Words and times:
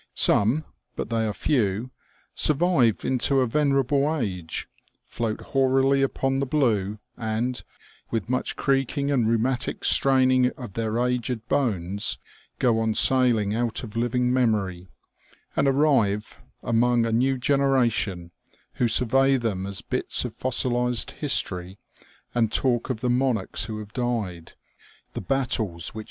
Some, 0.15 0.63
but 0.95 1.11
they 1.11 1.27
are 1.27 1.31
few, 1.31 1.91
survive 2.33 3.05
into 3.05 3.41
a 3.41 3.45
venerable 3.45 4.15
age, 4.15 4.67
float 5.03 5.39
hoarily 5.53 6.01
upon 6.01 6.39
the 6.39 6.47
blue, 6.47 6.97
and, 7.17 7.61
with 8.09 8.27
much 8.27 8.55
creaking 8.55 9.11
and 9.11 9.27
rheumatic 9.29 9.83
straining 9.83 10.47
of 10.57 10.73
their 10.73 10.97
aged 10.97 11.47
bones, 11.47 12.17
go 12.57 12.79
on 12.79 12.95
sailing 12.95 13.53
out 13.53 13.83
of 13.83 13.95
living 13.95 14.33
memory, 14.33 14.87
and 15.55 15.67
arrive 15.67 16.39
among 16.63 17.05
a 17.05 17.11
new 17.11 17.37
genera 17.37 17.87
tion, 17.87 18.31
who 18.77 18.87
survey 18.87 19.37
them 19.37 19.67
as 19.67 19.83
bits 19.83 20.25
of 20.25 20.33
fossilized 20.33 21.11
history, 21.11 21.77
and 22.33 22.51
talk 22.51 22.89
of 22.89 23.01
the 23.01 23.09
Monarchs 23.11 23.65
who 23.65 23.77
have 23.77 23.93
died, 23.93 24.53
the 25.13 25.21
battles 25.21 25.59
which 25.59 25.59
188 25.59 25.59
OLD 25.59 25.81
SHIPS. 25.83 25.99